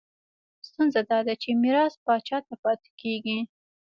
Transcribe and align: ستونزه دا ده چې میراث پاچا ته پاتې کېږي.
ستونزه 0.67 1.01
دا 1.09 1.19
ده 1.25 1.33
چې 1.41 1.49
میراث 1.61 1.93
پاچا 2.05 2.37
ته 2.47 2.53
پاتې 2.63 2.89
کېږي. 3.01 3.39